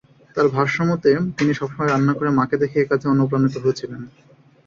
তাঁর 0.37 0.47
ভাষ্যমতে 0.49 1.07
তিনি 1.37 1.51
সবসময় 1.53 1.89
রান্নাঘরে 1.89 2.31
মাকে 2.37 2.55
দেখে 2.61 2.77
একাজে 2.79 3.05
অনুপ্রাণিত 3.07 3.55
হয়েছিলেন। 3.57 4.01